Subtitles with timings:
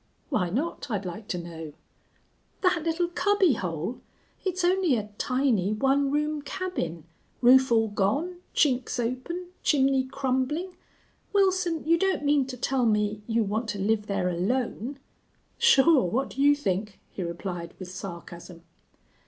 [0.29, 1.73] "Why not, I'd like to know?"
[2.61, 4.01] "That little cubby hole!
[4.43, 7.03] It's only a tiny one room cabin,
[7.39, 10.75] roof all gone, chinks open, chimney crumbling....
[11.33, 14.97] Wilson, you don't mean to tell me you want to live there alone?"
[15.59, 16.09] "Sure.
[16.09, 18.63] What'd you think?" he replied, with sarcasm.